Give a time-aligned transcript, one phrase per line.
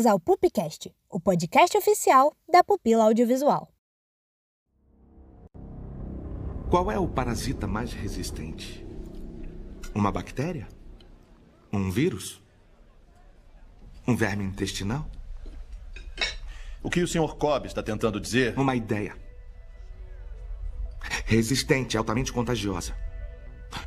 [0.00, 3.70] Bem-vindas ao Pupcast, o podcast oficial da Pupila Audiovisual.
[6.70, 8.86] Qual é o parasita mais resistente?
[9.94, 10.66] Uma bactéria?
[11.70, 12.42] Um vírus?
[14.06, 15.06] Um verme intestinal?
[16.82, 17.36] O que o Sr.
[17.36, 18.58] Cobb está tentando dizer?
[18.58, 19.14] Uma ideia.
[21.26, 22.96] Resistente, altamente contagiosa.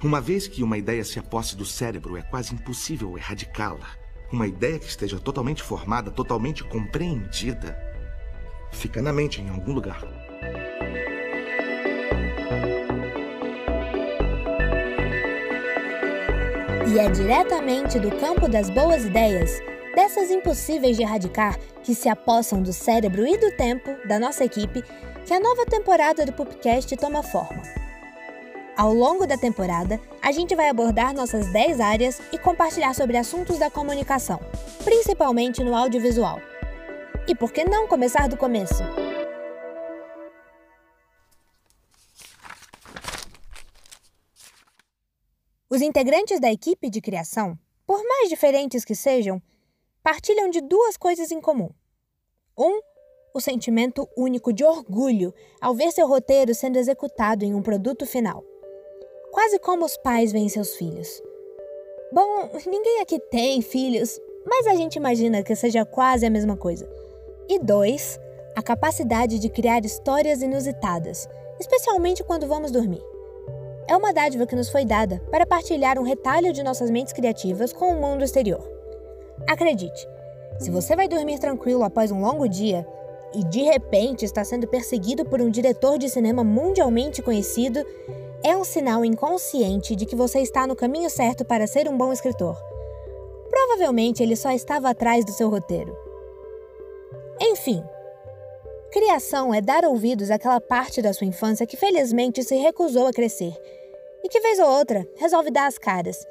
[0.04, 4.03] Uma vez que uma ideia se aposse do cérebro, é quase impossível erradicá-la.
[4.32, 7.78] Uma ideia que esteja totalmente formada, totalmente compreendida,
[8.72, 10.02] fica na mente em algum lugar.
[16.88, 19.60] E é diretamente do campo das boas ideias,
[19.96, 24.84] dessas impossíveis de erradicar, que se apossam do cérebro e do tempo da nossa equipe,
[25.26, 27.83] que a nova temporada do Pupcast toma forma.
[28.76, 33.60] Ao longo da temporada, a gente vai abordar nossas 10 áreas e compartilhar sobre assuntos
[33.60, 34.40] da comunicação,
[34.84, 36.40] principalmente no audiovisual.
[37.28, 38.82] E por que não começar do começo?
[45.70, 49.40] Os integrantes da equipe de criação, por mais diferentes que sejam,
[50.02, 51.70] partilham de duas coisas em comum.
[52.58, 52.82] Um,
[53.36, 55.32] o sentimento único de orgulho
[55.62, 58.44] ao ver seu roteiro sendo executado em um produto final
[59.34, 61.22] quase como os pais veem seus filhos.
[62.12, 66.88] Bom, ninguém aqui tem filhos, mas a gente imagina que seja quase a mesma coisa.
[67.50, 68.20] E dois,
[68.56, 71.28] a capacidade de criar histórias inusitadas,
[71.60, 73.02] especialmente quando vamos dormir.
[73.88, 77.74] É uma dádiva que nos foi dada para partilhar um retalho de nossas mentes criativas
[77.74, 78.62] com o mundo exterior.
[79.48, 80.08] Acredite,
[80.60, 82.88] se você vai dormir tranquilo após um longo dia
[83.34, 87.86] e de repente está sendo perseguido por um diretor de cinema mundialmente conhecido,
[88.44, 92.12] é um sinal inconsciente de que você está no caminho certo para ser um bom
[92.12, 92.58] escritor.
[93.50, 95.96] Provavelmente ele só estava atrás do seu roteiro.
[97.40, 97.84] Enfim,
[98.92, 103.54] criação é dar ouvidos àquela parte da sua infância que felizmente se recusou a crescer
[104.24, 106.26] e que, vez ou outra, resolve dar as caras,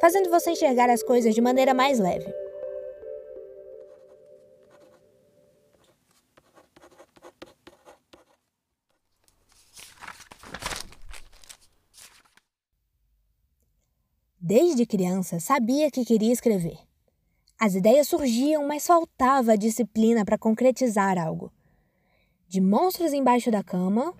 [0.00, 2.45] fazendo você enxergar as coisas de maneira mais leve.
[14.48, 16.78] Desde criança, sabia que queria escrever.
[17.58, 21.52] As ideias surgiam, mas faltava a disciplina para concretizar algo.
[22.46, 24.14] De monstros embaixo da cama.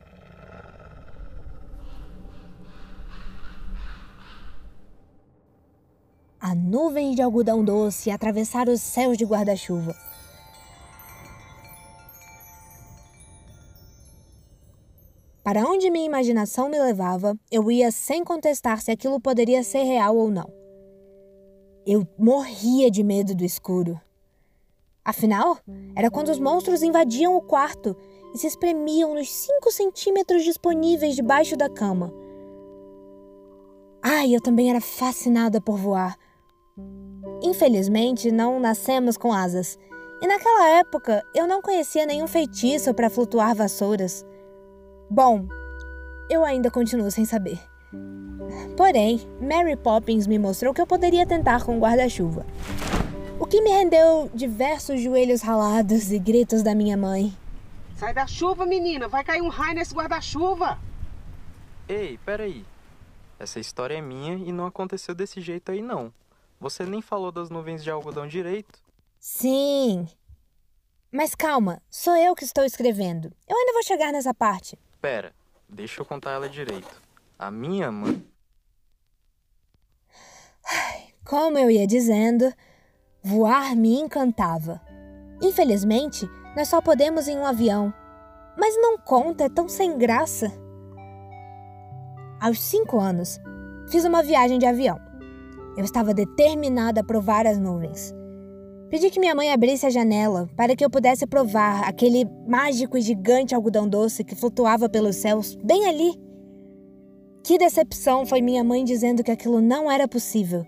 [6.40, 9.94] A nuvens de algodão doce atravessar os céus de guarda-chuva.
[15.46, 20.16] Para onde minha imaginação me levava, eu ia sem contestar se aquilo poderia ser real
[20.16, 20.52] ou não.
[21.86, 24.00] Eu morria de medo do escuro.
[25.04, 25.56] Afinal,
[25.94, 27.96] era quando os monstros invadiam o quarto
[28.34, 32.12] e se espremiam nos 5 centímetros disponíveis debaixo da cama.
[34.02, 36.18] Ai, eu também era fascinada por voar.
[37.40, 39.78] Infelizmente, não nascemos com asas.
[40.20, 44.26] E naquela época, eu não conhecia nenhum feitiço para flutuar vassouras.
[45.08, 45.46] Bom,
[46.28, 47.60] eu ainda continuo sem saber.
[48.76, 52.44] Porém, Mary Poppins me mostrou que eu poderia tentar com guarda-chuva.
[53.38, 57.36] O que me rendeu diversos joelhos ralados e gritos da minha mãe.
[57.96, 59.08] Sai da chuva, menina!
[59.08, 60.78] Vai cair um raio nesse guarda-chuva!
[61.88, 62.64] Ei, peraí.
[63.38, 66.12] Essa história é minha e não aconteceu desse jeito aí, não.
[66.58, 68.80] Você nem falou das nuvens de algodão direito.
[69.20, 70.08] Sim.
[71.12, 73.30] Mas calma, sou eu que estou escrevendo.
[73.46, 74.78] Eu ainda vou chegar nessa parte.
[75.06, 75.32] Pera,
[75.68, 77.00] deixa eu contar ela direito.
[77.38, 78.26] A minha mãe.
[81.24, 82.52] Como eu ia dizendo,
[83.22, 84.80] voar me encantava.
[85.40, 87.94] Infelizmente, nós só podemos em um avião.
[88.58, 90.50] Mas não conta, é tão sem graça.
[92.40, 93.38] Aos cinco anos,
[93.88, 94.98] fiz uma viagem de avião.
[95.76, 98.12] Eu estava determinada a provar as nuvens.
[98.88, 103.00] Pedi que minha mãe abrisse a janela para que eu pudesse provar aquele mágico e
[103.00, 106.12] gigante algodão doce que flutuava pelos céus, bem ali.
[107.42, 110.64] Que decepção foi minha mãe dizendo que aquilo não era possível.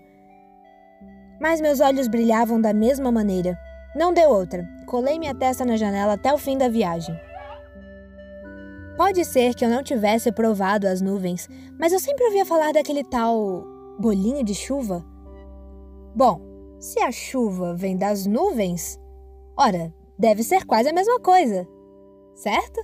[1.39, 3.57] Mas meus olhos brilhavam da mesma maneira.
[3.95, 4.67] Não deu outra.
[4.85, 7.15] Colei minha testa na janela até o fim da viagem.
[8.97, 11.47] Pode ser que eu não tivesse provado as nuvens,
[11.79, 13.63] mas eu sempre ouvia falar daquele tal
[13.97, 15.05] bolinho de chuva.
[16.13, 16.48] Bom,
[16.79, 18.99] se a chuva vem das nuvens,
[19.57, 21.67] ora, deve ser quase a mesma coisa,
[22.33, 22.81] certo?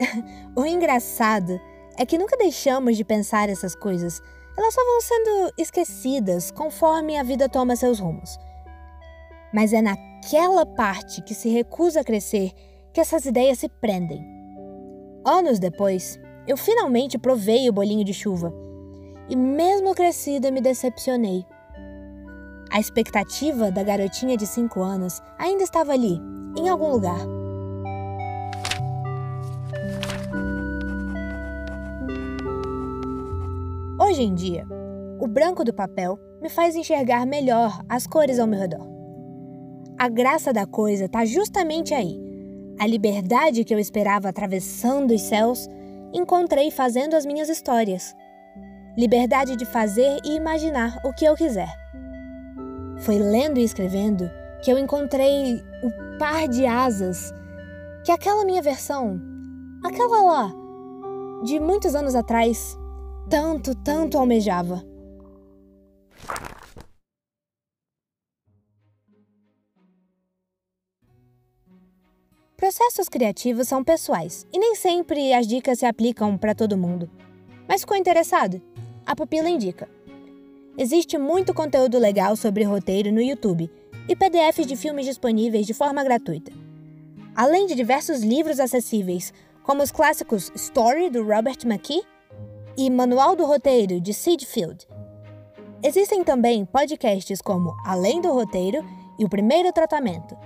[0.56, 1.60] o engraçado
[1.96, 4.20] é que nunca deixamos de pensar essas coisas,
[4.56, 8.36] elas só vão sendo esquecidas conforme a vida toma seus rumos.
[9.52, 12.52] Mas é naquela parte que se recusa a crescer
[12.92, 14.24] que essas ideias se prendem.
[15.24, 18.52] Anos depois, eu finalmente provei o bolinho de chuva.
[19.28, 21.46] E mesmo crescida, me decepcionei.
[22.70, 26.20] A expectativa da garotinha de 5 anos ainda estava ali,
[26.56, 27.20] em algum lugar.
[34.00, 34.66] Hoje em dia,
[35.18, 38.86] o branco do papel me faz enxergar melhor as cores ao meu redor.
[39.96, 42.20] A graça da coisa está justamente aí.
[42.78, 45.68] A liberdade que eu esperava atravessando os céus,
[46.12, 48.14] encontrei fazendo as minhas histórias.
[48.96, 51.68] Liberdade de fazer e imaginar o que eu quiser.
[52.98, 54.30] Foi lendo e escrevendo
[54.62, 57.34] que eu encontrei o par de asas
[58.04, 59.20] que aquela minha versão,
[59.82, 60.52] aquela lá,
[61.42, 62.78] de muitos anos atrás,
[63.28, 64.82] tanto, tanto almejava.
[72.56, 77.10] Processos criativos são pessoais e nem sempre as dicas se aplicam para todo mundo.
[77.68, 78.62] Mas ficou interessado?
[79.06, 79.88] A Pupila indica.
[80.78, 83.70] Existe muito conteúdo legal sobre roteiro no YouTube
[84.08, 86.50] e PDFs de filmes disponíveis de forma gratuita.
[87.36, 92.02] Além de diversos livros acessíveis, como os clássicos Story do Robert McKee
[92.76, 94.86] e Manual do Roteiro de Sid Field.
[95.82, 98.84] Existem também podcasts como Além do Roteiro
[99.18, 100.36] e O Primeiro Tratamento,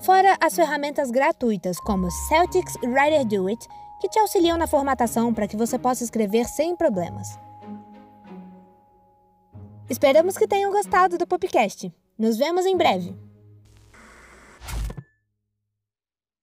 [0.00, 3.66] fora as ferramentas gratuitas como Celtics Writer Do It,
[4.00, 7.38] que te auxiliam na formatação para que você possa escrever sem problemas.
[9.88, 11.90] Esperamos que tenham gostado do podcast.
[12.18, 13.27] Nos vemos em breve!